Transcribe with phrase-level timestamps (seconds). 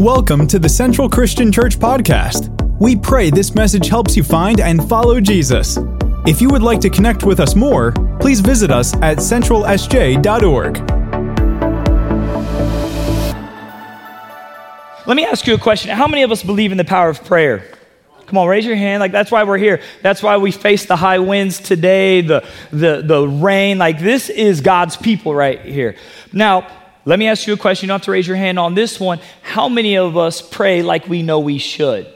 [0.00, 2.48] Welcome to the Central Christian Church Podcast.
[2.80, 5.78] We pray this message helps you find and follow Jesus.
[6.26, 10.78] If you would like to connect with us more, please visit us at centralsj.org.
[15.06, 15.94] Let me ask you a question.
[15.94, 17.62] How many of us believe in the power of prayer?
[18.24, 19.00] Come on, raise your hand.
[19.00, 19.82] Like, that's why we're here.
[20.00, 23.76] That's why we face the high winds today, the, the, the rain.
[23.76, 25.94] Like, this is God's people right here.
[26.32, 26.66] Now,
[27.04, 27.86] let me ask you a question.
[27.86, 29.20] You don't have to raise your hand on this one.
[29.42, 32.12] How many of us pray like we know we should?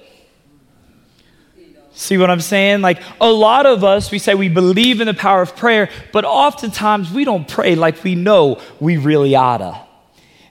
[1.95, 2.81] See what I'm saying?
[2.81, 6.25] Like a lot of us, we say we believe in the power of prayer, but
[6.25, 9.81] oftentimes we don't pray like we know we really oughta.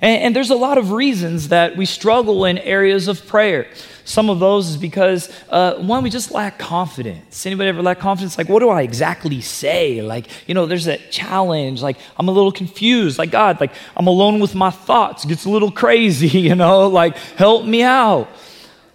[0.03, 3.67] And, and, there's a lot of reasons that we struggle in areas of prayer.
[4.03, 7.45] Some of those is because, uh, one, we just lack confidence.
[7.45, 8.37] Anybody ever lack confidence?
[8.37, 10.01] Like, what do I exactly say?
[10.01, 11.81] Like, you know, there's that challenge.
[11.81, 13.17] Like, I'm a little confused.
[13.17, 15.23] Like, God, like, I'm alone with my thoughts.
[15.23, 16.89] It gets a little crazy, you know?
[16.89, 18.27] Like, help me out.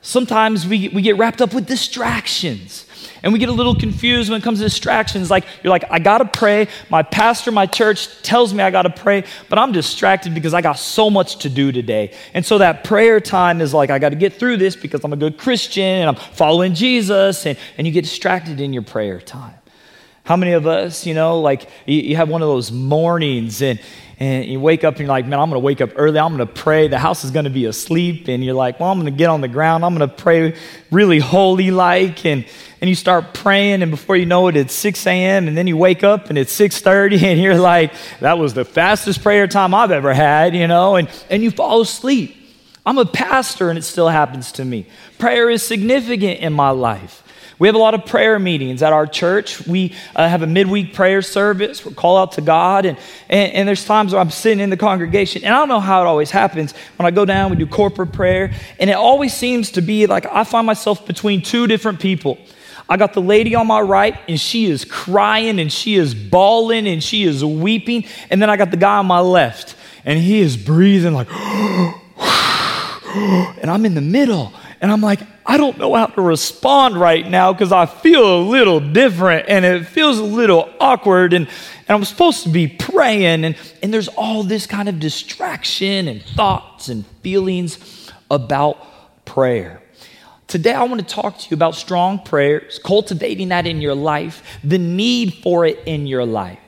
[0.03, 2.85] Sometimes we, we get wrapped up with distractions.
[3.23, 5.31] And we get a little confused when it comes to distractions.
[5.31, 6.69] Like, you're like, I gotta pray.
[6.91, 10.79] My pastor, my church tells me I gotta pray, but I'm distracted because I got
[10.79, 12.15] so much to do today.
[12.35, 15.17] And so that prayer time is like, I gotta get through this because I'm a
[15.17, 17.47] good Christian and I'm following Jesus.
[17.47, 19.55] And, and you get distracted in your prayer time.
[20.25, 23.81] How many of us, you know, like you, you have one of those mornings and,
[24.21, 26.19] and you wake up and you're like, man, I'm going to wake up early.
[26.19, 26.89] I'm going to pray.
[26.89, 28.27] The house is going to be asleep.
[28.27, 29.85] And you're like, well, I'm going to get on the ground.
[29.85, 30.57] I'm going to pray
[30.91, 32.27] really holy like.
[32.27, 32.45] And,
[32.81, 33.81] and you start praying.
[33.81, 35.47] And before you know it, it's 6 a.m.
[35.47, 39.23] And then you wake up and it's 6.30 and you're like, that was the fastest
[39.23, 42.35] prayer time I've ever had, you know, and, and you fall asleep.
[42.85, 44.87] I'm a pastor and it still happens to me.
[45.19, 47.23] Prayer is significant in my life.
[47.59, 49.67] We have a lot of prayer meetings at our church.
[49.67, 51.85] We uh, have a midweek prayer service.
[51.85, 52.87] We call out to God.
[52.87, 52.97] And,
[53.29, 56.03] and, and, there's times where I'm sitting in the congregation, and I don't know how
[56.03, 56.73] it always happens.
[56.97, 60.25] When I go down, we do corporate prayer, and it always seems to be like
[60.27, 62.39] I find myself between two different people.
[62.89, 66.87] I got the lady on my right, and she is crying, and she is bawling,
[66.87, 68.05] and she is weeping.
[68.31, 71.29] And then I got the guy on my left, and he is breathing like,
[73.13, 74.53] and I'm in the middle.
[74.81, 78.43] And I'm like, I don't know how to respond right now because I feel a
[78.43, 81.33] little different and it feels a little awkward.
[81.33, 83.45] And, and I'm supposed to be praying.
[83.45, 89.83] And, and there's all this kind of distraction and thoughts and feelings about prayer.
[90.47, 94.43] Today, I want to talk to you about strong prayers, cultivating that in your life,
[94.65, 96.59] the need for it in your life.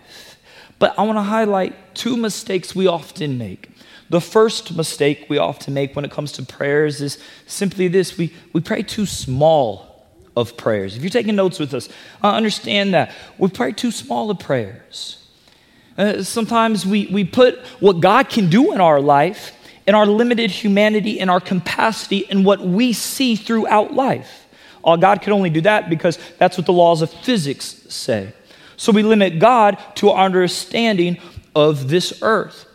[0.79, 3.70] But I want to highlight two mistakes we often make.
[4.11, 8.35] The first mistake we often make when it comes to prayers is simply this we,
[8.53, 10.05] we pray too small
[10.37, 10.97] of prayers.
[10.97, 11.89] If you're taking notes with us,
[12.23, 13.13] uh, understand that.
[13.39, 15.25] We pray too small of prayers.
[15.97, 19.53] Uh, sometimes we, we put what God can do in our life,
[19.87, 24.49] in our limited humanity, in our capacity, in what we see throughout life.
[24.83, 28.33] Uh, God can only do that because that's what the laws of physics say.
[28.77, 31.19] So we limit God to our understanding
[31.55, 32.67] of this earth.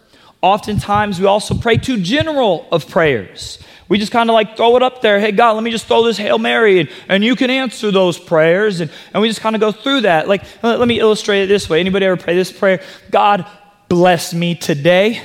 [0.45, 3.57] Oftentimes, we also pray too general of prayers.
[3.89, 5.19] We just kind of like throw it up there.
[5.19, 8.19] Hey, God, let me just throw this Hail Mary, and, and you can answer those
[8.19, 8.79] prayers.
[8.79, 10.27] And, and we just kind of go through that.
[10.27, 11.79] Like, let, let me illustrate it this way.
[11.79, 12.83] Anybody ever pray this prayer?
[13.09, 13.47] God,
[13.89, 15.19] bless me today.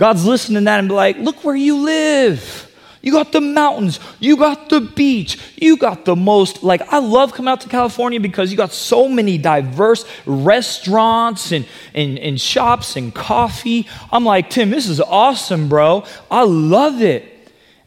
[0.00, 2.71] God's listening to that and be like, look where you live.
[3.02, 3.98] You got the mountains.
[4.20, 5.38] You got the beach.
[5.56, 6.62] You got the most.
[6.62, 11.66] Like, I love coming out to California because you got so many diverse restaurants and,
[11.94, 13.88] and, and shops and coffee.
[14.12, 16.04] I'm like, Tim, this is awesome, bro.
[16.30, 17.28] I love it.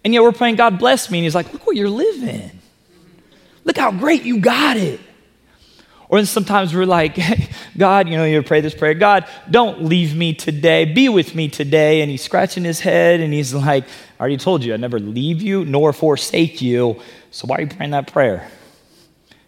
[0.03, 1.19] And yet we're praying, God bless me.
[1.19, 2.51] And he's like, look where you're living.
[3.63, 4.99] Look how great you got it.
[6.07, 7.17] Or sometimes we're like,
[7.77, 10.85] God, you know, you pray this prayer, God, don't leave me today.
[10.85, 12.01] Be with me today.
[12.01, 15.41] And he's scratching his head and he's like, I already told you, I never leave
[15.41, 16.99] you nor forsake you.
[17.31, 18.49] So why are you praying that prayer?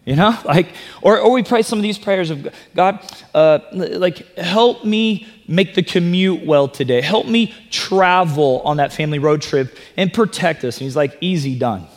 [0.05, 0.69] You know, like,
[1.01, 2.99] or, or we pray some of these prayers of God,
[3.35, 7.01] uh, like, help me make the commute well today.
[7.01, 10.77] Help me travel on that family road trip and protect us.
[10.77, 11.87] And he's like, easy, done.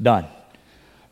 [0.00, 0.26] Done.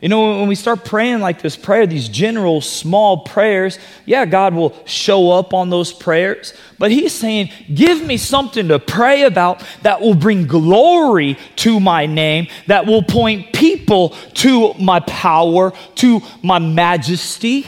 [0.00, 4.54] You know, when we start praying like this prayer, these general small prayers, yeah, God
[4.54, 6.54] will show up on those prayers.
[6.78, 12.06] But He's saying, give me something to pray about that will bring glory to my
[12.06, 17.66] name, that will point people to my power, to my majesty.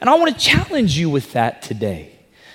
[0.00, 2.12] And I want to challenge you with that today.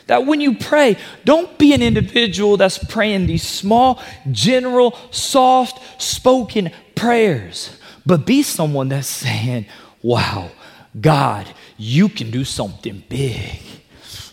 [0.07, 6.71] That when you pray, don't be an individual that's praying these small, general, soft spoken
[6.95, 7.77] prayers
[8.11, 9.65] but be someone that's saying,
[10.03, 10.51] wow,
[10.99, 11.47] God,
[11.77, 13.57] you can do something big.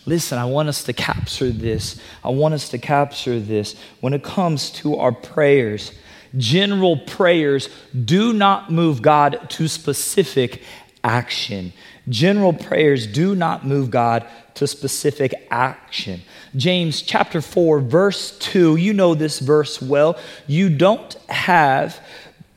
[0.05, 1.97] listen, I want us to capture this.
[2.21, 3.77] I want us to capture this.
[4.01, 5.93] When it comes to our prayers,
[6.35, 7.69] general prayers
[8.03, 10.61] do not move God to specific
[11.01, 11.71] action.
[12.09, 16.19] General prayers do not move God to specific action.
[16.53, 20.19] James chapter 4, verse 2, you know this verse well.
[20.47, 22.01] You don't have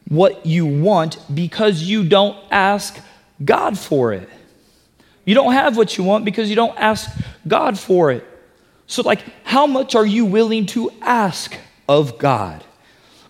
[0.08, 2.98] what you want because you don't ask
[3.44, 4.28] God for it.
[5.24, 7.10] You don't have what you want because you don't ask
[7.46, 8.26] God for it.
[8.86, 11.56] So, like, how much are you willing to ask
[11.88, 12.64] of God?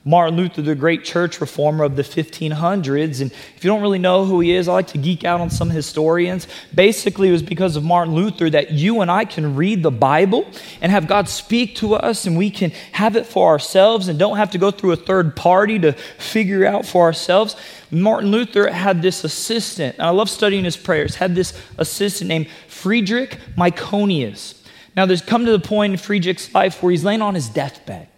[0.04, 3.20] Martin Luther, the great church reformer of the 1500s.
[3.20, 5.48] And if you don't really know who he is, I like to geek out on
[5.48, 6.48] some historians.
[6.74, 10.44] Basically, it was because of Martin Luther that you and I can read the Bible
[10.80, 14.38] and have God speak to us, and we can have it for ourselves and don't
[14.38, 17.54] have to go through a third party to figure out for ourselves.
[17.92, 22.48] Martin Luther had this assistant, and I love studying his prayers, had this assistant named
[22.66, 24.58] Friedrich Myconius.
[24.96, 28.08] Now, there's come to the point in Friedrich's life where he's laying on his deathbed.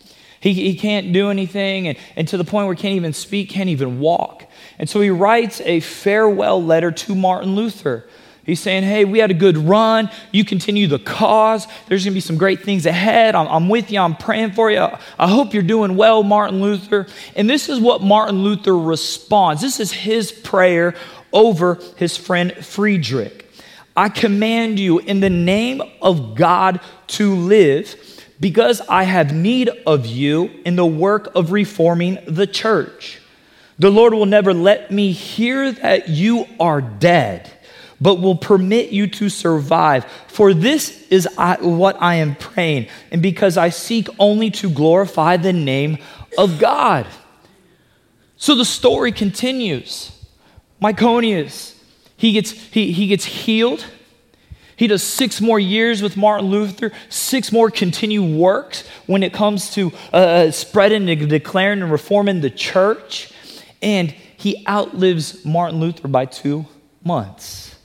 [0.44, 3.48] He, he can't do anything, and, and to the point where he can't even speak,
[3.48, 4.44] can't even walk.
[4.78, 8.04] And so he writes a farewell letter to Martin Luther.
[8.44, 10.10] He's saying, Hey, we had a good run.
[10.32, 11.66] You continue the cause.
[11.88, 13.34] There's going to be some great things ahead.
[13.34, 13.98] I'm, I'm, with you.
[14.00, 14.86] I'm praying for you.
[15.18, 17.06] I hope you're doing well, Martin Luther.
[17.34, 19.62] And this is what Martin Luther responds.
[19.62, 20.94] This is his prayer
[21.32, 23.50] over his friend Friedrich.
[23.96, 30.06] I command you in the name of God to live because I have need of
[30.06, 33.20] you in the work of reforming the church.
[33.78, 37.50] The Lord will never let me hear that you are dead,
[38.00, 40.04] but will permit you to survive.
[40.28, 45.52] For this is what I am praying, and because I seek only to glorify the
[45.52, 45.98] name
[46.38, 47.06] of God.
[48.36, 50.10] So the story continues.
[50.82, 51.74] Myconius,
[52.16, 53.86] he gets, he, he gets healed
[54.76, 59.70] he does six more years with Martin Luther, six more continued works when it comes
[59.74, 63.32] to uh, uh, spreading and declaring and reforming the church.
[63.80, 66.66] And he outlives Martin Luther by two
[67.04, 67.76] months.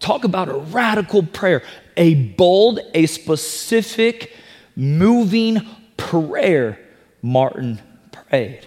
[0.00, 1.62] Talk about a radical prayer,
[1.96, 4.34] a bold, a specific,
[4.74, 5.60] moving
[5.96, 6.78] prayer
[7.22, 7.80] Martin
[8.10, 8.66] prayed.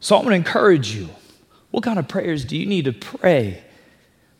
[0.00, 1.08] So I'm going to encourage you.
[1.70, 3.62] What kind of prayers do you need to pray?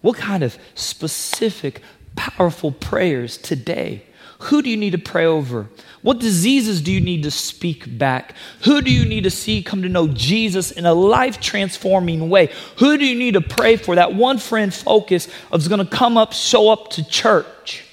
[0.02, 1.80] What kind of specific
[2.16, 4.04] powerful prayers today.
[4.42, 5.68] Who do you need to pray over?
[6.02, 8.34] What diseases do you need to speak back?
[8.64, 12.50] Who do you need to see come to know Jesus in a life transforming way?
[12.78, 13.94] Who do you need to pray for?
[13.94, 17.84] That one friend focus is going to come up, show up to church.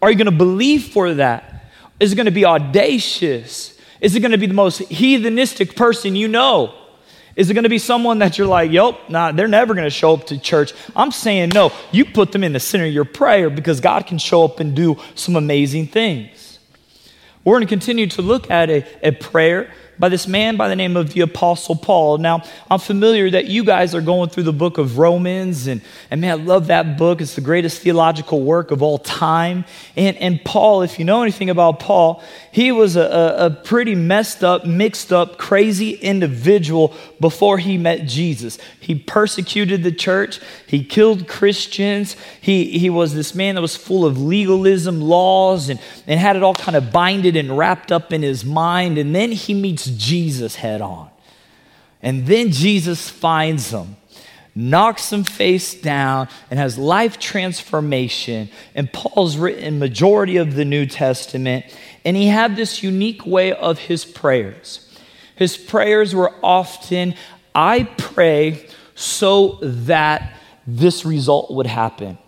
[0.00, 1.64] Are you going to believe for that?
[1.98, 3.76] Is it going to be audacious?
[4.00, 6.74] Is it going to be the most heathenistic person you know?
[7.38, 9.90] Is it going to be someone that you're like, yep, nah, they're never going to
[9.90, 10.72] show up to church?
[10.96, 11.70] I'm saying no.
[11.92, 14.74] You put them in the center of your prayer because God can show up and
[14.74, 16.58] do some amazing things.
[17.44, 20.76] We're going to continue to look at a, a prayer by this man by the
[20.76, 22.18] name of the Apostle Paul.
[22.18, 25.80] Now, I'm familiar that you guys are going through the book of Romans, and,
[26.10, 27.20] and man, I love that book.
[27.20, 29.64] It's the greatest theological work of all time.
[29.96, 32.22] And, and Paul, if you know anything about Paul,
[32.52, 38.58] he was a, a, pretty messed up, mixed up, crazy individual before he met Jesus.
[38.80, 44.04] He persecuted the church, he killed Christians, he, he was this man that was full
[44.04, 48.22] of legalism, laws, and, and had it all kind of binded and wrapped up in
[48.22, 48.98] his mind.
[48.98, 51.10] And then he meets Jesus head on.
[52.02, 53.96] And then Jesus finds him,
[54.54, 58.48] knocks him face down, and has life transformation.
[58.74, 61.66] And Paul's written majority of the New Testament,
[62.04, 64.84] and he had this unique way of his prayers.
[65.34, 67.14] His prayers were often,
[67.54, 70.34] I pray so that
[70.66, 72.18] this result would happen.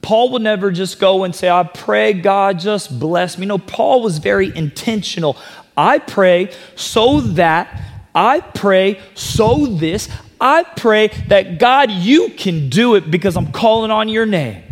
[0.00, 3.46] Paul would never just go and say, I pray God just bless me.
[3.46, 5.36] No, Paul was very intentional.
[5.78, 7.82] I pray so that,
[8.12, 10.08] I pray so this,
[10.40, 14.64] I pray that God, you can do it because I'm calling on your name.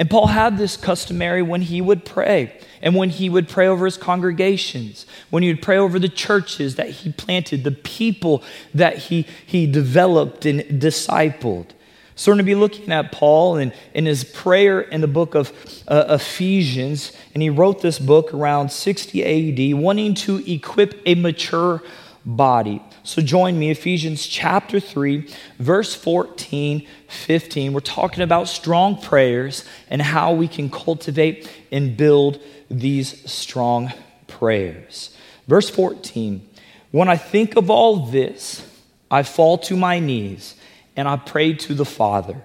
[0.00, 3.84] And Paul had this customary when he would pray, and when he would pray over
[3.84, 8.42] his congregations, when he would pray over the churches that he planted, the people
[8.74, 11.66] that he, he developed and discipled.
[12.14, 15.34] So we're going to be looking at Paul and in his prayer in the book
[15.34, 15.52] of
[15.88, 17.12] uh, Ephesians.
[17.32, 21.82] And he wrote this book around 60 AD, wanting to equip a mature
[22.24, 22.82] body.
[23.02, 25.28] So join me, Ephesians chapter 3,
[25.58, 27.72] verse 14, 15.
[27.72, 32.40] We're talking about strong prayers and how we can cultivate and build
[32.70, 33.92] these strong
[34.28, 35.16] prayers.
[35.48, 36.46] Verse 14
[36.90, 38.66] When I think of all this,
[39.10, 40.54] I fall to my knees
[40.96, 42.40] and I prayed to the Father,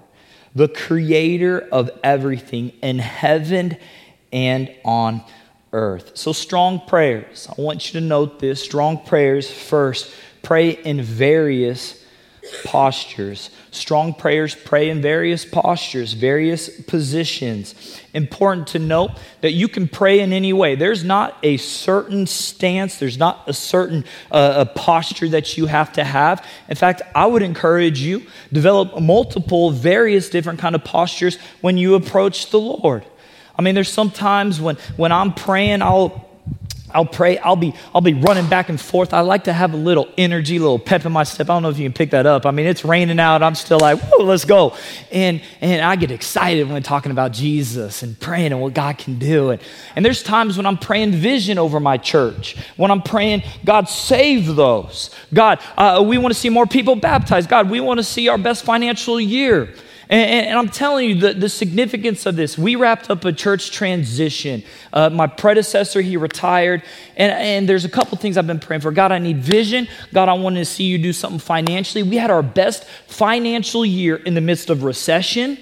[0.56, 3.78] the creator of everything in heaven
[4.32, 5.24] and on
[5.74, 6.12] earth.
[6.18, 7.48] So, strong prayers.
[7.50, 10.12] I want you to note this strong prayers first.
[10.42, 11.97] Pray in various
[12.64, 13.50] postures.
[13.72, 18.02] Strong prayers pray in various postures, various positions.
[18.14, 19.12] Important to note
[19.42, 20.76] that you can pray in any way.
[20.76, 25.94] There's not a certain stance, there's not a certain uh, a posture that you have
[25.94, 26.46] to have.
[26.70, 31.96] In fact, I would encourage you develop multiple various different kind of postures when you
[31.96, 33.06] approach the Lord.
[33.58, 36.27] I mean, there's sometimes when when I'm praying, I'll
[36.94, 37.38] I'll pray.
[37.40, 39.14] I'll be, I'll be running back and forth.
[39.14, 41.50] I like to have a little energy, a little pep in my step.
[41.50, 42.46] I don't know if you can pick that up.
[42.46, 43.44] I mean, it's raining out.
[43.44, 44.76] I'm still like, whoa, let's go.
[45.12, 49.20] And, and I get excited when talking about Jesus and praying and what God can
[49.20, 49.50] do.
[49.50, 49.62] And,
[49.96, 54.56] and there's times when I'm praying vision over my church, when I'm praying, God, save
[54.56, 55.10] those.
[55.34, 57.50] God, uh, we want to see more people baptized.
[57.50, 59.74] God, we want to see our best financial year.
[60.10, 62.58] And, and, I'm telling you the, the significance of this.
[62.58, 64.64] We wrapped up a church transition.
[64.94, 66.82] Uh, my predecessor, he retired.
[67.18, 68.92] And, and there's a couple things I've been praying for.
[68.92, 69.88] God, I need vision.
[70.14, 72.04] God, I want to see you do something financially.
[72.04, 75.58] We had our best financial year in the midst of recession.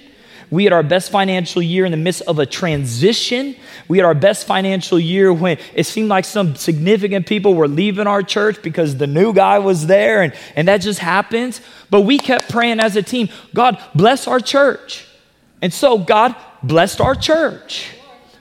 [0.50, 3.56] We had our best financial year in the midst of a transition.
[3.88, 8.06] We had our best financial year when it seemed like some significant people were leaving
[8.06, 11.60] our church because the new guy was there, and, and that just happens.
[11.90, 15.06] But we kept praying as a team God, bless our church.
[15.62, 17.90] And so God blessed our church.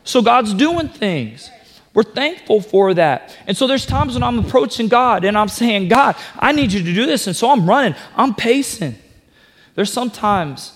[0.04, 1.50] So God's doing things.
[1.96, 3.36] We're thankful for that.
[3.48, 6.84] And so there's times when I'm approaching God and I'm saying, God, I need you
[6.84, 7.26] to do this.
[7.26, 8.96] And so I'm running, I'm pacing.
[9.76, 10.75] There's sometimes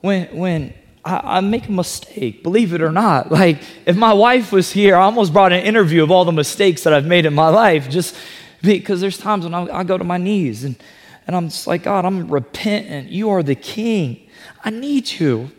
[0.00, 0.74] when, when
[1.04, 3.30] I, I, make a mistake, believe it or not.
[3.32, 6.84] Like, if my wife was here, I almost brought an interview of all the mistakes
[6.84, 8.14] that I've made in my life, just
[8.62, 10.76] because there's times when I, I go to my knees and,
[11.26, 13.10] and I'm just like, God, I'm repentant.
[13.10, 14.28] You are the king.
[14.64, 15.50] I need you.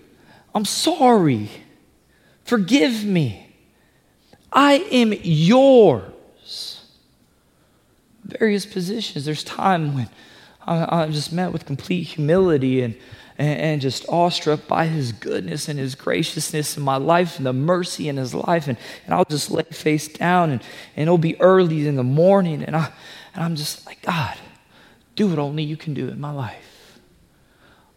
[0.53, 1.49] I'm sorry.
[2.43, 3.53] Forgive me.
[4.51, 6.85] I am yours.
[8.23, 9.25] Various positions.
[9.25, 10.09] There's time when
[10.65, 12.95] I, I just met with complete humility and
[13.39, 17.53] and, and just awestruck by his goodness and his graciousness in my life and the
[17.53, 18.67] mercy in his life.
[18.67, 20.61] And, and I'll just lay face down and,
[20.95, 22.61] and it'll be early in the morning.
[22.61, 22.91] And, I,
[23.33, 24.37] and I'm just like, God,
[25.15, 26.99] do what only you can do in my life.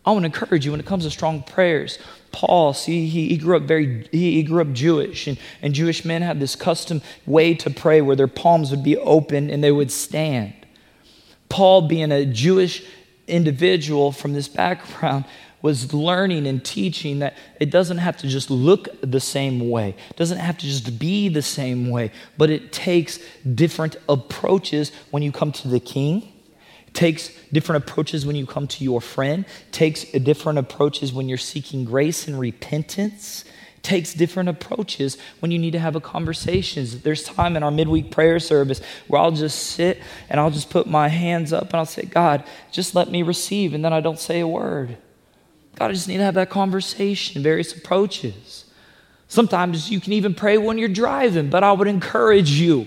[0.06, 1.98] I want to encourage you when it comes to strong prayers.
[2.32, 6.04] Paul, see, he, he grew up very, he, he, grew up Jewish, and, and Jewish
[6.04, 9.70] men had this custom way to pray where their palms would be open and they
[9.70, 10.54] would stand.
[11.48, 12.84] Paul, being a Jewish
[13.32, 15.24] individual from this background
[15.62, 20.16] was learning and teaching that it doesn't have to just look the same way, it
[20.16, 23.18] doesn't have to just be the same way, but it takes
[23.54, 26.28] different approaches when you come to the king.
[26.92, 31.86] Takes different approaches when you come to your friend, takes different approaches when you're seeking
[31.86, 33.46] grace and repentance
[33.82, 36.86] takes different approaches when you need to have a conversation.
[37.02, 40.86] There's time in our midweek prayer service where I'll just sit and I'll just put
[40.86, 44.18] my hands up and I'll say, God, just let me receive, and then I don't
[44.20, 44.96] say a word.
[45.76, 48.66] God, I just need to have that conversation, various approaches.
[49.26, 52.86] Sometimes you can even pray when you're driving, but I would encourage you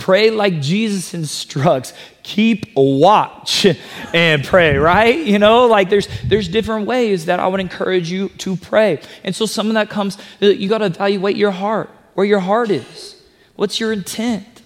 [0.00, 1.92] Pray like Jesus instructs.
[2.22, 3.66] Keep watch
[4.14, 5.18] and pray, right?
[5.18, 9.02] You know, like there's there's different ways that I would encourage you to pray.
[9.24, 12.70] And so some of that comes you got to evaluate your heart, where your heart
[12.70, 13.22] is.
[13.56, 14.62] What's your intent?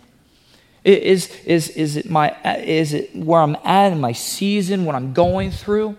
[0.85, 5.14] Is, is, is, it my, is it where I'm at in my season, what I'm
[5.14, 5.97] going through?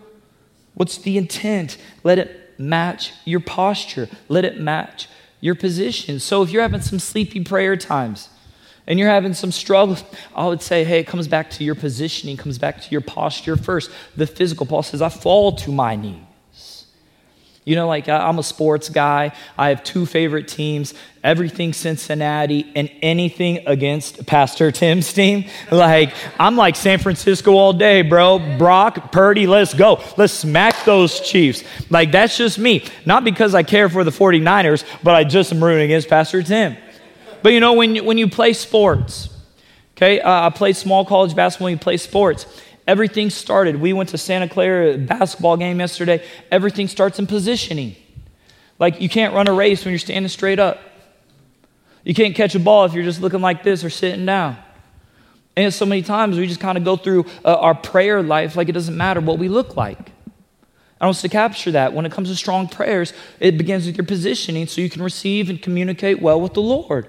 [0.76, 1.78] What's the intent?
[2.06, 4.08] Let it match your posture.
[4.30, 5.10] Let it match
[5.42, 6.20] your position.
[6.20, 8.30] So if you're having some sleepy prayer times,
[8.88, 10.04] and you're having some struggles,
[10.36, 13.58] I would say, hey, it comes back to your positioning, comes back to your posture
[13.58, 13.90] first.
[14.16, 16.86] The physical, Paul says, I fall to my knees.
[17.66, 19.34] You know, like I'm a sports guy.
[19.58, 20.94] I have two favorite teams
[21.26, 25.46] everything Cincinnati and anything against Pastor Tim's team.
[25.72, 28.58] Like, I'm like San Francisco all day, bro.
[28.60, 30.04] Brock, Purdy, let's go.
[30.18, 31.64] Let's smack those Chiefs.
[31.90, 32.86] Like, that's just me.
[33.06, 36.78] Not because I care for the 49ers, but I just am rooting against Pastor Tim.
[37.46, 39.30] But you know, when you, when you play sports,
[39.96, 42.48] okay, uh, I played small college basketball, when you play sports.
[42.88, 43.80] Everything started.
[43.80, 46.26] We went to Santa Clara basketball game yesterday.
[46.50, 47.98] Everything starts in positioning.
[48.80, 50.80] Like you can't run a race when you're standing straight up.
[52.04, 54.58] You can't catch a ball if you're just looking like this or sitting down.
[55.56, 58.70] And so many times we just kind of go through uh, our prayer life like
[58.70, 60.14] it doesn't matter what we look like.
[61.00, 61.94] I want us to capture that.
[61.94, 65.48] When it comes to strong prayers, it begins with your positioning so you can receive
[65.52, 67.08] and communicate well with the Lord.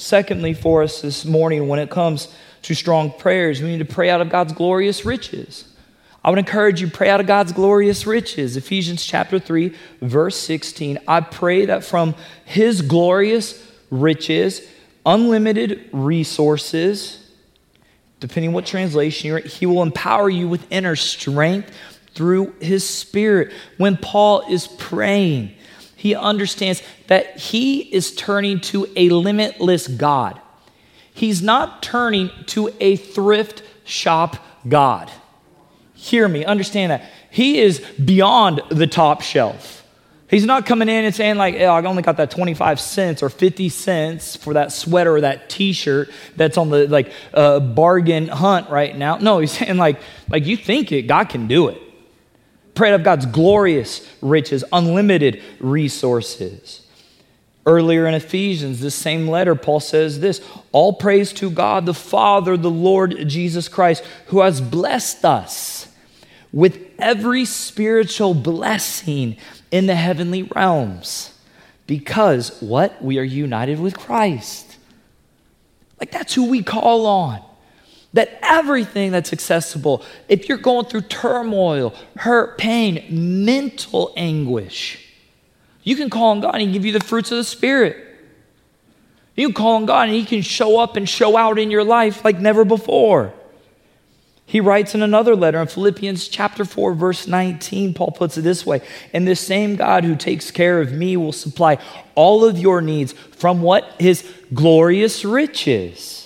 [0.00, 2.28] Secondly, for us this morning, when it comes
[2.62, 5.68] to strong prayers, we need to pray out of God's glorious riches.
[6.24, 8.56] I would encourage you pray out of God's glorious riches.
[8.56, 11.00] Ephesians chapter 3 verse 16.
[11.06, 12.14] I pray that from
[12.46, 14.66] his glorious riches,
[15.04, 17.30] unlimited resources,
[18.20, 21.76] depending what translation you're he will empower you with inner strength
[22.14, 23.52] through his spirit.
[23.76, 25.54] When Paul is praying,
[26.00, 30.40] he understands that he is turning to a limitless God.
[31.12, 35.12] He's not turning to a thrift shop God.
[35.92, 37.04] Hear me, understand that.
[37.30, 39.86] He is beyond the top shelf.
[40.30, 43.28] He's not coming in and saying, like, oh, I only got that 25 cents or
[43.28, 48.26] 50 cents for that sweater or that t shirt that's on the like uh, bargain
[48.28, 49.18] hunt right now.
[49.18, 51.89] No, he's saying, like, like, you think it, God can do it.
[52.74, 56.86] Pray of God's glorious riches, unlimited resources.
[57.66, 60.40] Earlier in Ephesians, this same letter, Paul says this
[60.72, 65.88] All praise to God the Father, the Lord Jesus Christ, who has blessed us
[66.52, 69.36] with every spiritual blessing
[69.70, 71.38] in the heavenly realms.
[71.86, 73.02] Because what?
[73.02, 74.78] We are united with Christ.
[75.98, 77.42] Like that's who we call on.
[78.12, 85.06] That everything that's accessible, if you're going through turmoil, hurt, pain, mental anguish,
[85.82, 87.96] you can call on God and give you the fruits of the Spirit.
[89.36, 91.84] You can call on God and He can show up and show out in your
[91.84, 93.32] life like never before.
[94.50, 98.66] He writes in another letter in Philippians chapter 4 verse 19 Paul puts it this
[98.66, 101.78] way and this same God who takes care of me will supply
[102.16, 106.19] all of your needs from what his glorious riches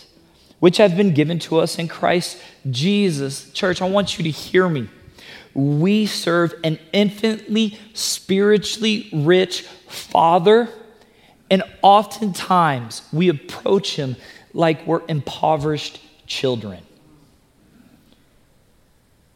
[0.65, 2.39] which have been given to us in Christ
[2.71, 3.51] Jesus.
[3.51, 4.89] Church I want you to hear me.
[5.53, 10.71] We serve an infinitely spiritually rich father
[11.51, 14.17] and oftentimes we approach him
[14.55, 16.83] like we're impoverished children.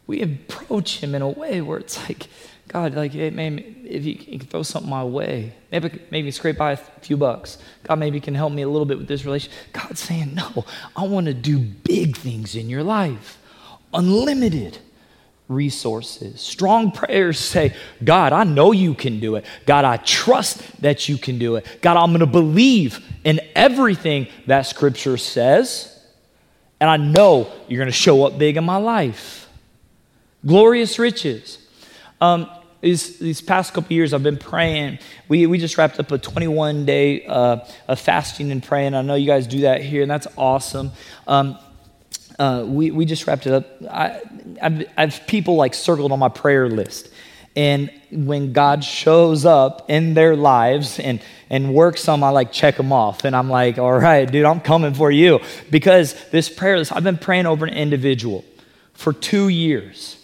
[0.07, 2.25] We approach him in a way where it's like,
[2.69, 6.73] God, like, hey, maybe if you can throw something my way, maybe maybe scrape by
[6.73, 7.57] a few bucks.
[7.83, 9.51] God, maybe can help me a little bit with this relation.
[9.73, 13.39] God's saying, no, I want to do big things in your life,
[13.91, 14.77] unlimited
[15.47, 16.39] resources.
[16.41, 19.45] Strong prayers say, God, I know you can do it.
[19.65, 21.65] God, I trust that you can do it.
[21.81, 25.99] God, I'm going to believe in everything that Scripture says,
[26.79, 29.49] and I know you're going to show up big in my life.
[30.45, 31.57] Glorious riches.
[32.21, 32.47] Um,
[32.81, 34.99] these, these past couple years, I've been praying.
[35.27, 38.93] We, we just wrapped up a 21 day uh, of fasting and praying.
[38.93, 40.91] I know you guys do that here, and that's awesome.
[41.27, 41.57] Um,
[42.37, 43.65] uh, we, we just wrapped it up.
[43.89, 44.21] I,
[44.61, 47.09] I've, I've people like circled on my prayer list.
[47.55, 52.77] And when God shows up in their lives and, and works some, I like check
[52.77, 53.25] them off.
[53.25, 55.41] And I'm like, all right, dude, I'm coming for you.
[55.69, 58.45] Because this prayer list, I've been praying over an individual
[58.93, 60.18] for two years.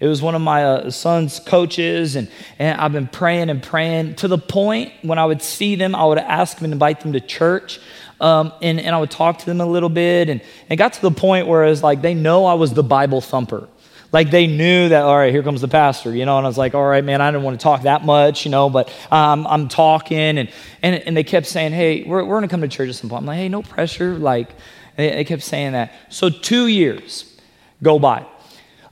[0.00, 4.14] It was one of my uh, son's coaches, and, and I've been praying and praying
[4.16, 7.14] to the point when I would see them, I would ask them and invite them
[7.14, 7.80] to church.
[8.20, 10.28] Um, and, and I would talk to them a little bit.
[10.28, 12.82] And it got to the point where it was like they know I was the
[12.82, 13.68] Bible thumper.
[14.10, 16.56] Like they knew that, all right, here comes the pastor, you know, and I was
[16.56, 19.46] like, all right, man, I didn't want to talk that much, you know, but um,
[19.46, 20.38] I'm talking.
[20.38, 20.50] And,
[20.82, 23.10] and, and they kept saying, hey, we're, we're going to come to church at some
[23.10, 23.22] point.
[23.22, 24.16] I'm like, hey, no pressure.
[24.16, 24.48] Like,
[24.96, 25.92] they, they kept saying that.
[26.08, 27.36] So two years
[27.82, 28.26] go by.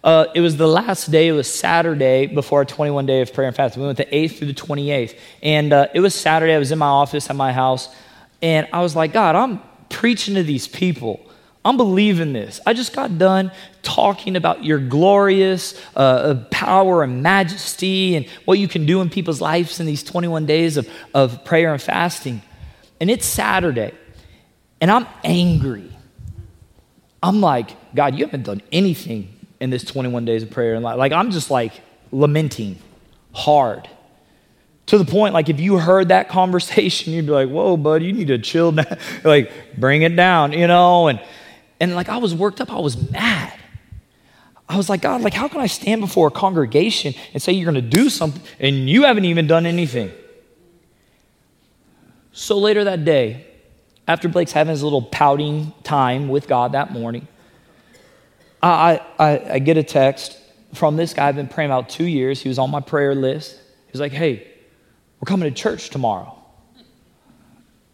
[0.06, 3.48] Uh, it was the last day, it was Saturday before our 21 day of prayer
[3.48, 3.82] and fasting.
[3.82, 5.18] We went the 8th through the 28th.
[5.42, 7.92] And uh, it was Saturday, I was in my office at my house,
[8.40, 11.28] and I was like, God, I'm preaching to these people.
[11.64, 12.60] I'm believing this.
[12.64, 13.50] I just got done
[13.82, 19.10] talking about your glorious uh, uh power and majesty and what you can do in
[19.10, 22.42] people's lives in these 21 days of, of prayer and fasting.
[23.00, 23.92] And it's Saturday,
[24.80, 25.90] and I'm angry.
[27.20, 30.74] I'm like, God, you haven't done anything in this 21 days of prayer.
[30.74, 31.72] And like, like I'm just like
[32.12, 32.78] lamenting
[33.32, 33.88] hard.
[34.86, 38.12] To the point, like, if you heard that conversation, you'd be like, whoa, bud, you
[38.12, 38.98] need to chill down.
[39.24, 41.08] like, bring it down, you know?
[41.08, 41.20] And,
[41.80, 42.72] and like, I was worked up.
[42.72, 43.52] I was mad.
[44.68, 47.72] I was like, God, like, how can I stand before a congregation and say you're
[47.72, 50.10] to do something and you haven't even done anything?
[52.32, 53.46] So later that day,
[54.08, 57.28] after Blake's having his little pouting time with God that morning,
[58.70, 60.38] I, I, I get a text
[60.74, 62.40] from this guy I've been praying about two years.
[62.42, 63.58] He was on my prayer list.
[63.90, 64.46] He's like, hey,
[65.20, 66.36] we're coming to church tomorrow.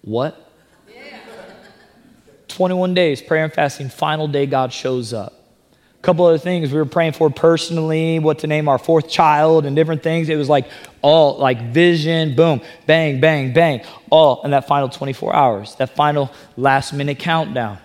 [0.02, 0.50] What?
[0.92, 1.18] Yeah.
[2.48, 5.32] 21 days, prayer and fasting, final day, God shows up.
[5.72, 9.64] A couple other things we were praying for personally, what to name our fourth child
[9.64, 10.28] and different things.
[10.28, 10.68] It was like
[11.00, 16.32] all like vision, boom, bang, bang, bang, all in that final 24 hours, that final
[16.56, 17.78] last minute countdown.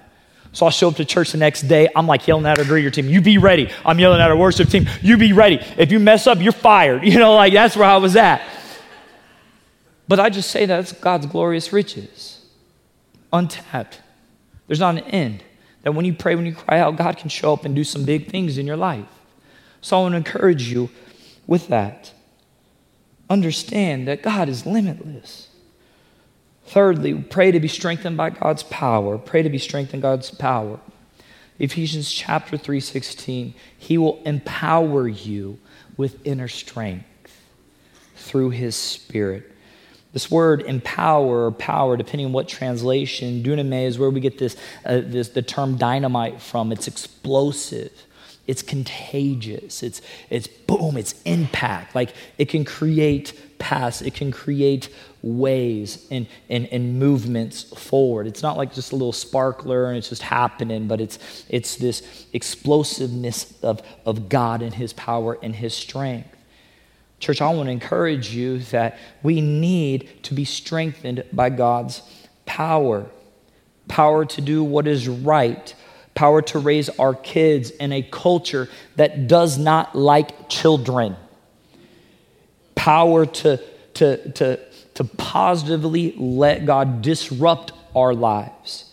[0.57, 1.87] So I'll show up to church the next day.
[1.95, 3.69] I'm like yelling at our greeter team, you be ready.
[3.85, 5.59] I'm yelling at our worship team, you be ready.
[5.77, 7.03] If you mess up, you're fired.
[7.07, 8.41] You know, like that's where I was at.
[10.07, 12.43] But I just say that's God's glorious riches,
[13.31, 14.01] untapped.
[14.65, 15.43] There's not an end.
[15.83, 18.03] That when you pray, when you cry out, God can show up and do some
[18.03, 19.05] big things in your life.
[19.81, 20.89] So I want to encourage you
[21.45, 22.11] with that.
[23.29, 25.49] Understand that God is limitless.
[26.67, 29.17] Thirdly, pray to be strengthened by God's power.
[29.17, 30.79] Pray to be strengthened God's power.
[31.59, 35.59] Ephesians chapter 3:16, he will empower you
[35.95, 37.05] with inner strength
[38.15, 39.51] through his spirit.
[40.11, 44.55] This word empower or power, depending on what translation, duname is where we get this,
[44.85, 46.71] uh, this the term dynamite from.
[46.71, 47.91] It's explosive.
[48.47, 49.83] It's contagious.
[49.83, 51.95] It's, it's boom, it's impact.
[51.95, 54.89] Like it can create paths, it can create
[55.27, 58.27] ways and, and, and movements forward.
[58.27, 62.27] It's not like just a little sparkler and it's just happening, but it's, it's this
[62.33, 66.35] explosiveness of, of God and His power and His strength.
[67.19, 72.01] Church, I want to encourage you that we need to be strengthened by God's
[72.45, 73.09] power
[73.87, 75.73] power to do what is right,
[76.13, 81.15] power to raise our kids in a culture that does not like children,
[82.75, 83.61] power to,
[83.95, 84.59] to, to,
[84.97, 88.91] to positively let God disrupt our lives.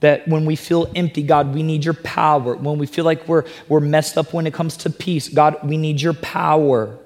[0.00, 2.56] That when we feel empty, God, we need your power.
[2.56, 5.76] When we feel like we're, we're messed up when it comes to peace, God, we
[5.76, 6.98] need your power.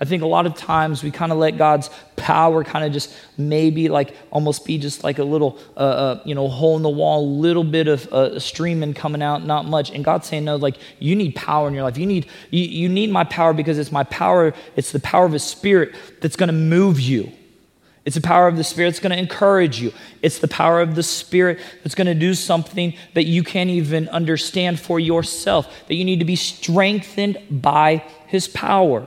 [0.00, 3.14] I think a lot of times we kind of let God's power kind of just
[3.36, 6.88] maybe like almost be just like a little, uh, uh, you know, hole in the
[6.88, 9.90] wall, little bit of uh, streaming coming out, not much.
[9.90, 11.98] And God's saying, no, like you need power in your life.
[11.98, 14.54] You need, you, you need my power because it's my power.
[14.76, 17.32] It's the power of His Spirit that's going to move you.
[18.04, 19.92] It's the power of the Spirit that's going to encourage you.
[20.22, 24.08] It's the power of the Spirit that's going to do something that you can't even
[24.08, 29.06] understand for yourself, that you need to be strengthened by His power.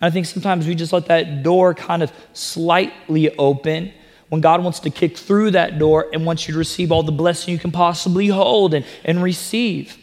[0.00, 3.92] And I think sometimes we just let that door kind of slightly open
[4.28, 7.12] when God wants to kick through that door and wants you to receive all the
[7.12, 9.96] blessing you can possibly hold and, and receive.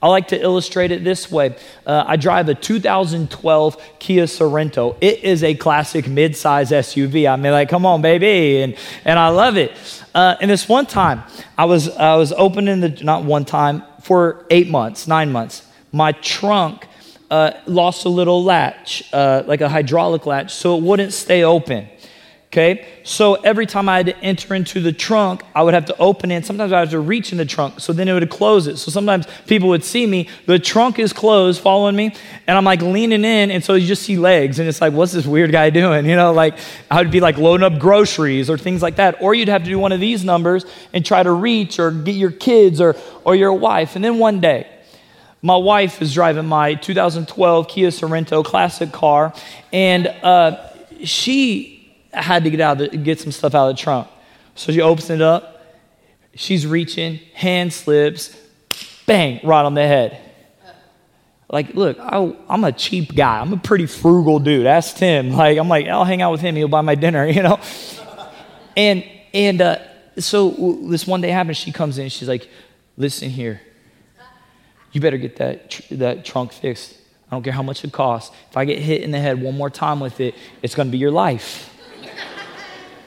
[0.00, 1.56] I like to illustrate it this way.
[1.84, 4.96] Uh, I drive a 2012 Kia Sorento.
[5.00, 7.28] It is a classic midsize SUV.
[7.28, 9.72] I mean, like, come on, baby, and and I love it.
[10.14, 11.24] Uh, and this one time,
[11.56, 15.66] I was I was opening the not one time for eight months, nine months.
[15.90, 16.86] My trunk
[17.30, 21.88] uh, lost a little latch, uh, like a hydraulic latch, so it wouldn't stay open.
[22.50, 25.98] Okay, so every time I had to enter into the trunk, I would have to
[25.98, 26.46] open it.
[26.46, 28.78] Sometimes I had to reach in the trunk, so then it would close it.
[28.78, 32.14] So sometimes people would see me, the trunk is closed, following me,
[32.46, 35.12] and I'm like leaning in, and so you just see legs, and it's like, what's
[35.12, 36.06] this weird guy doing?
[36.08, 36.58] You know, like
[36.90, 39.68] I would be like loading up groceries or things like that, or you'd have to
[39.68, 40.64] do one of these numbers
[40.94, 44.40] and try to reach or get your kids or or your wife, and then one
[44.40, 44.66] day
[45.42, 49.32] my wife is driving my 2012 Kia Sorento classic car,
[49.72, 50.68] and uh,
[51.04, 54.08] she had to get out the, get some stuff out of the trunk.
[54.54, 55.54] So she opens it up.
[56.34, 58.36] She's reaching, hand slips,
[59.06, 60.20] bang, right on the head.
[61.50, 63.40] Like, look, I, am a cheap guy.
[63.40, 64.66] I'm a pretty frugal dude.
[64.66, 65.30] Ask Tim.
[65.30, 66.56] Like, I'm like, I'll hang out with him.
[66.56, 67.58] He'll buy my dinner, you know.
[68.76, 69.78] And and uh,
[70.18, 70.50] so
[70.82, 71.56] this one day happens.
[71.56, 72.08] She comes in.
[72.10, 72.48] She's like,
[72.96, 73.60] listen here
[74.98, 76.94] you better get that, tr- that trunk fixed.
[77.30, 78.34] I don't care how much it costs.
[78.50, 80.92] If I get hit in the head one more time with it, it's going to
[80.92, 81.72] be your life.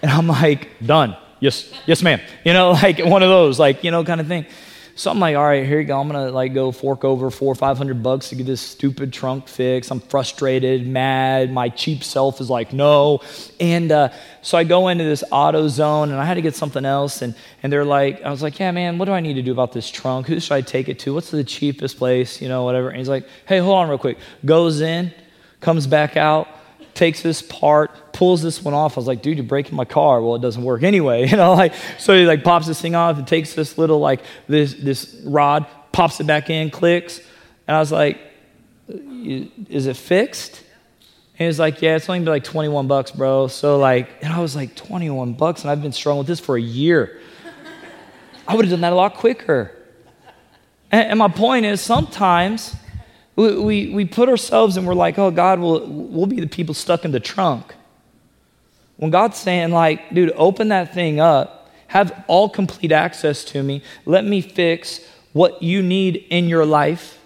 [0.01, 1.17] and I'm like, done.
[1.41, 2.21] Yes, yes, ma'am.
[2.45, 4.45] You know, like one of those, like, you know, kind of thing.
[4.95, 5.99] So I'm like, all right, here you go.
[5.99, 9.13] I'm gonna like go fork over four or five hundred bucks to get this stupid
[9.13, 9.91] trunk fixed.
[9.91, 11.51] I'm frustrated, mad.
[11.51, 13.21] My cheap self is like, no.
[13.59, 14.09] And uh,
[14.41, 17.21] so I go into this AutoZone and I had to get something else.
[17.21, 19.51] And, and they're like, I was like, yeah, man, what do I need to do
[19.51, 20.27] about this trunk?
[20.27, 21.13] Who should I take it to?
[21.13, 22.41] What's the cheapest place?
[22.41, 22.89] You know, whatever.
[22.89, 24.17] And he's like, hey, hold on real quick.
[24.45, 25.13] Goes in,
[25.61, 26.47] comes back out
[26.93, 28.97] takes this part, pulls this one off.
[28.97, 30.21] I was like, dude, you're breaking my car.
[30.21, 31.55] Well, it doesn't work anyway, you know.
[31.55, 35.19] Like, so he like pops this thing off and takes this little like this this
[35.23, 37.17] rod, pops it back in, clicks,
[37.67, 38.19] and I was like,
[38.87, 40.59] is it fixed?
[40.59, 43.47] And he was like, yeah, it's only been like 21 bucks, bro.
[43.47, 46.55] So like, and I was like, 21 bucks, and I've been struggling with this for
[46.55, 47.19] a year.
[48.47, 49.75] I would have done that a lot quicker.
[50.91, 52.75] And, and my point is, sometimes
[53.35, 56.75] we, we, we put ourselves and we're like, oh, God, we'll, we'll be the people
[56.75, 57.73] stuck in the trunk.
[59.01, 63.81] When God's saying, like, dude, open that thing up, have all complete access to me,
[64.05, 64.99] let me fix
[65.33, 67.17] what you need in your life,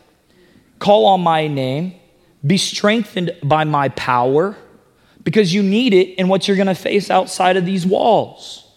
[0.79, 1.95] call on my name,
[2.47, 4.55] be strengthened by my power,
[5.25, 8.71] because you need it in what you're to face outside of these walls.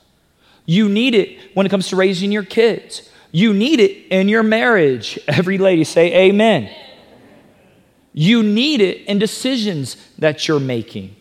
[0.67, 3.09] You need it when it comes to raising your kids.
[3.31, 5.21] You need it in your marriage.
[5.29, 6.69] Every lady say amen.
[8.13, 11.15] You need it in decisions that you're making.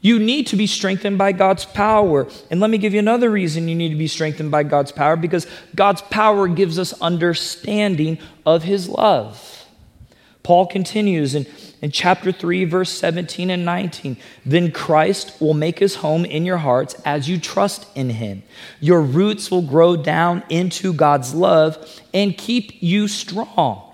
[0.00, 2.26] You need to be strengthened by God's power.
[2.50, 5.16] And let me give you another reason you need to be strengthened by God's power
[5.16, 9.66] because God's power gives us understanding of His love.
[10.42, 11.46] Paul continues in,
[11.82, 14.16] in chapter 3, verse 17 and 19.
[14.46, 18.42] Then Christ will make his home in your hearts as you trust in him.
[18.80, 23.86] Your roots will grow down into God's love and keep you strong.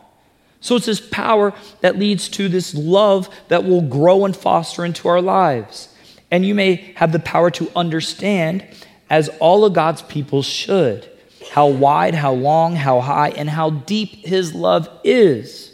[0.61, 5.07] So it's His power that leads to this love that will grow and foster into
[5.07, 5.89] our lives.
[6.31, 8.67] And you may have the power to understand,
[9.09, 11.09] as all of God's people should,
[11.53, 15.73] how wide, how long, how high, and how deep His love is.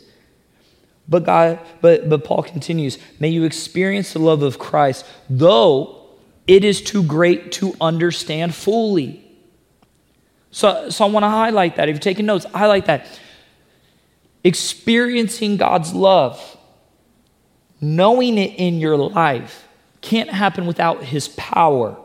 [1.09, 6.07] But God, but, but Paul continues, may you experience the love of Christ, though
[6.47, 9.25] it is too great to understand fully.
[10.51, 11.89] So, so I want to highlight that.
[11.89, 13.07] If you're taking notes, highlight that
[14.45, 16.59] experiencing God's love,
[17.81, 19.69] knowing it in your life,
[20.03, 21.97] can't happen without His power.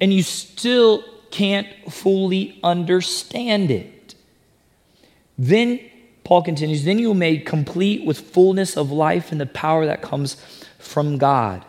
[0.00, 4.14] And you still can't fully understand it.
[5.36, 5.80] Then,
[6.22, 10.00] Paul continues, then you be made complete with fullness of life and the power that
[10.00, 10.36] comes
[10.78, 11.64] from God.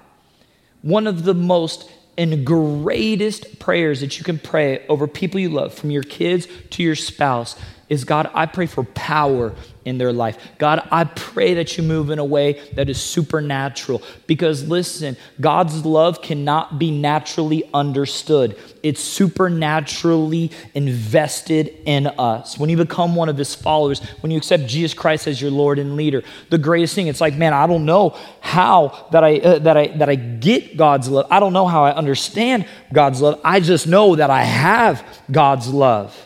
[0.81, 5.73] One of the most and greatest prayers that you can pray over people you love,
[5.73, 7.55] from your kids to your spouse,
[7.89, 9.53] is God, I pray for power
[9.85, 10.37] in their life.
[10.57, 14.01] God, I pray that you move in a way that is supernatural.
[14.27, 22.57] Because listen, God's love cannot be naturally understood, it's supernaturally invested in us.
[22.57, 25.79] When you become one of his followers, when you accept Jesus Christ as your Lord
[25.79, 29.59] and leader, the greatest thing, it's like, man, I don't know how that I, uh,
[29.59, 31.27] that I, that I get God's love.
[31.29, 33.39] I don't know how I understand God's love.
[33.43, 36.24] I just know that I have God's love.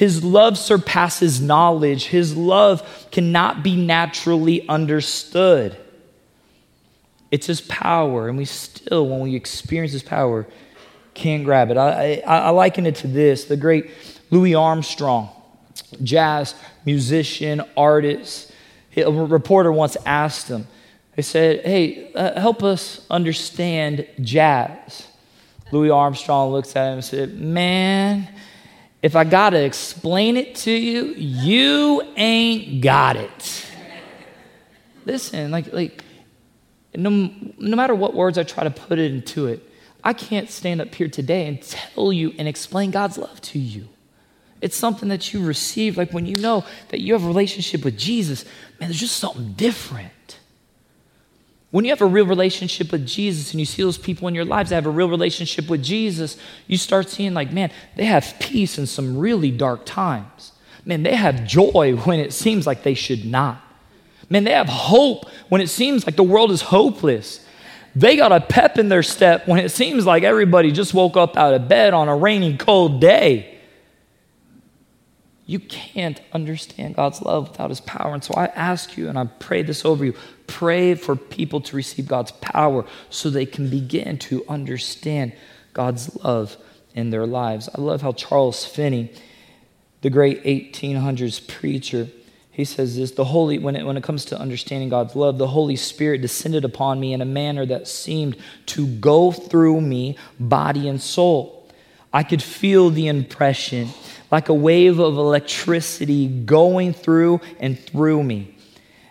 [0.00, 2.06] His love surpasses knowledge.
[2.06, 5.76] His love cannot be naturally understood.
[7.30, 10.46] It's His power, and we still, when we experience His power,
[11.12, 11.76] can't grab it.
[11.76, 13.90] I, I, I liken it to this the great
[14.30, 15.28] Louis Armstrong,
[16.02, 16.54] jazz
[16.86, 18.52] musician, artist.
[18.96, 20.66] A reporter once asked him,
[21.14, 25.06] they said, Hey, uh, help us understand jazz.
[25.72, 28.26] Louis Armstrong looks at him and said, Man,
[29.02, 33.66] if I got to explain it to you, you ain't got it.
[35.06, 36.04] Listen, like, like
[36.94, 39.66] no, no matter what words I try to put it into it,
[40.02, 43.88] I can't stand up here today and tell you and explain God's love to you.
[44.60, 47.96] It's something that you receive, like when you know that you have a relationship with
[47.96, 48.44] Jesus,
[48.78, 50.10] man, there's just something different.
[51.70, 54.44] When you have a real relationship with Jesus and you see those people in your
[54.44, 58.34] lives that have a real relationship with Jesus, you start seeing, like, man, they have
[58.40, 60.52] peace in some really dark times.
[60.84, 63.62] Man, they have joy when it seems like they should not.
[64.28, 67.44] Man, they have hope when it seems like the world is hopeless.
[67.96, 71.36] They got a pep in their step when it seems like everybody just woke up
[71.36, 73.58] out of bed on a rainy, cold day.
[75.46, 78.14] You can't understand God's love without His power.
[78.14, 80.14] And so I ask you, and I pray this over you
[80.50, 85.32] pray for people to receive God's power so they can begin to understand
[85.72, 86.56] God's love
[86.94, 87.68] in their lives.
[87.74, 89.12] I love how Charles Finney,
[90.02, 92.08] the great 1800s preacher,
[92.50, 95.46] he says this the holy when it, when it comes to understanding god's love the
[95.46, 98.36] holy spirit descended upon me in a manner that seemed
[98.66, 101.66] to go through me body and soul
[102.12, 103.88] i could feel the impression
[104.30, 108.56] like a wave of electricity going through and through me.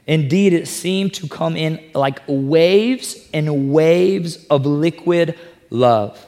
[0.09, 5.37] Indeed, it seemed to come in like waves and waves of liquid
[5.69, 6.25] love.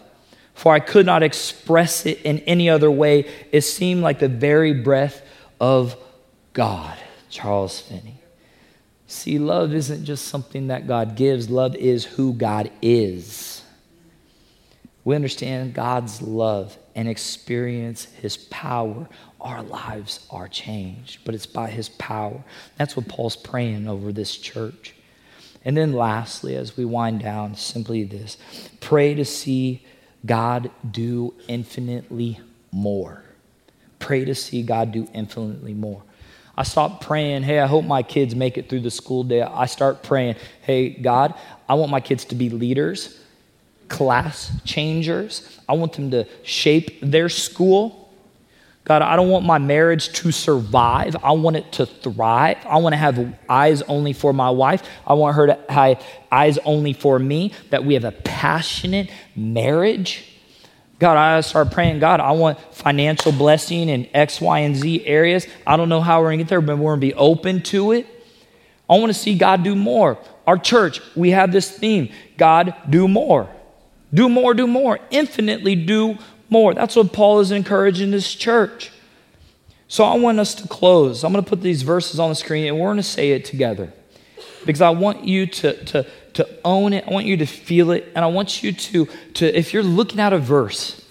[0.54, 3.28] For I could not express it in any other way.
[3.52, 5.24] It seemed like the very breath
[5.60, 5.96] of
[6.54, 6.96] God.
[7.32, 8.20] Charles Finney.
[9.08, 13.61] See, love isn't just something that God gives, love is who God is.
[15.04, 19.08] We understand God's love and experience His power,
[19.40, 21.20] our lives are changed.
[21.26, 22.44] But it's by His power.
[22.78, 24.94] That's what Paul's praying over this church.
[25.64, 28.38] And then, lastly, as we wind down, simply this
[28.80, 29.86] pray to see
[30.26, 32.40] God do infinitely
[32.72, 33.24] more.
[34.00, 36.02] Pray to see God do infinitely more.
[36.58, 39.42] I stop praying, hey, I hope my kids make it through the school day.
[39.42, 41.34] I start praying, hey, God,
[41.70, 43.20] I want my kids to be leaders
[43.92, 45.60] class changers.
[45.70, 48.10] I want them to shape their school.
[48.84, 51.16] God, I don't want my marriage to survive.
[51.22, 52.58] I want it to thrive.
[52.66, 54.82] I want to have eyes only for my wife.
[55.06, 60.26] I want her to have eyes only for me, that we have a passionate marriage.
[60.98, 65.46] God, I start praying, God, I want financial blessing in X, Y, and Z areas.
[65.68, 67.62] I don't know how we're going to get there, but we're going to be open
[67.64, 68.08] to it.
[68.90, 70.18] I want to see God do more.
[70.48, 73.50] Our church, we have this theme God, do more.
[74.13, 75.00] Do more, do more.
[75.10, 76.17] Infinitely do
[76.50, 76.74] more.
[76.74, 78.91] That's what Paul is encouraging this church.
[79.88, 81.24] So I want us to close.
[81.24, 83.45] I'm going to put these verses on the screen and we're going to say it
[83.45, 83.91] together
[84.65, 87.06] because I want you to, to, to own it.
[87.08, 88.12] I want you to feel it.
[88.15, 91.06] And I want you to, to, if you're looking at a verse,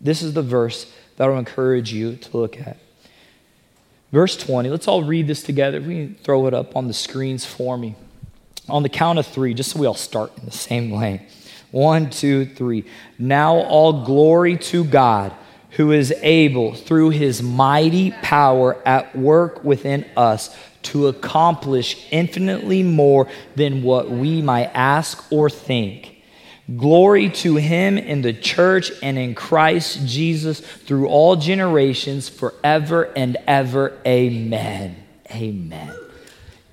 [0.00, 2.78] this is the verse that I'll encourage you to look at.
[4.12, 5.80] Verse 20, let's all read this together.
[5.80, 7.96] We can throw it up on the screens for me.
[8.68, 11.26] On the count of three, just so we all start in the same way.
[11.72, 12.84] One, two, three.
[13.18, 15.34] Now all glory to God
[15.72, 23.26] who is able, through his mighty power at work within us, to accomplish infinitely more
[23.56, 26.22] than what we might ask or think.
[26.76, 33.36] Glory to him in the church and in Christ Jesus through all generations, forever and
[33.46, 33.98] ever.
[34.06, 34.96] Amen.
[35.30, 35.94] Amen.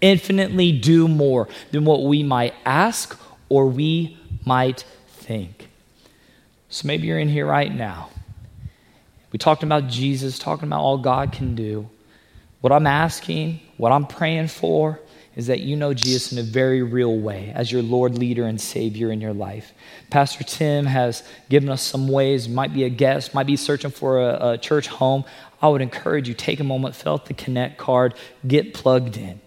[0.02, 4.19] Infinitely do more than what we might ask or we
[4.50, 5.70] might think.
[6.70, 8.10] So maybe you're in here right now.
[9.32, 11.88] We talked about Jesus, talking about all God can do.
[12.62, 15.00] What I'm asking, what I'm praying for,
[15.36, 18.60] is that you know Jesus in a very real way as your Lord, leader, and
[18.60, 19.72] Savior in your life.
[20.10, 24.20] Pastor Tim has given us some ways, might be a guest, might be searching for
[24.20, 25.26] a, a church home.
[25.62, 28.16] I would encourage you, take a moment, fill out the Connect card,
[28.48, 29.40] get plugged in.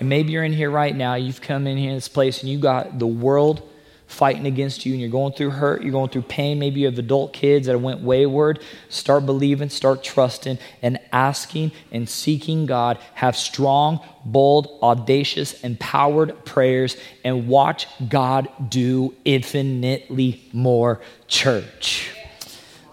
[0.00, 2.50] And maybe you're in here right now, you've come in here in this place and
[2.50, 3.62] you got the world
[4.06, 6.98] fighting against you and you're going through hurt, you're going through pain, maybe you have
[6.98, 12.98] adult kids that went wayward, start believing, start trusting, and asking and seeking God.
[13.14, 22.10] Have strong, bold, audacious, empowered prayers and watch God do infinitely more, church.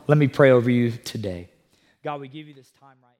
[0.08, 1.49] Let me pray over you today.
[2.04, 3.12] God, we give you this time right